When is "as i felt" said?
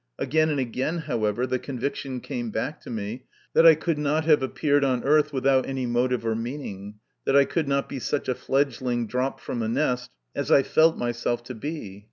10.35-10.97